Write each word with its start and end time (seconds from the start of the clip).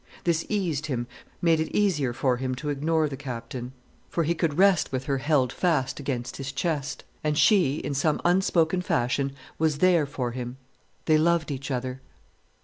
This 0.23 0.47
eased 0.49 0.87
him, 0.87 1.05
made 1.43 1.59
it 1.59 1.77
easier 1.77 2.11
for 2.11 2.37
him 2.37 2.55
to 2.55 2.69
ignore 2.69 3.07
the 3.07 3.15
Captain; 3.15 3.71
for 4.09 4.23
he 4.23 4.33
could 4.33 4.57
rest 4.57 4.91
with 4.91 5.03
her 5.03 5.19
held 5.19 5.53
fast 5.53 5.99
against 5.99 6.37
his 6.37 6.51
chest. 6.51 7.03
And 7.23 7.37
she, 7.37 7.75
in 7.75 7.93
some 7.93 8.19
unspoken 8.25 8.81
fashion, 8.81 9.31
was 9.59 9.77
there 9.77 10.07
for 10.07 10.31
him. 10.31 10.57
They 11.05 11.19
loved 11.19 11.51
each 11.51 11.69
other. 11.69 12.01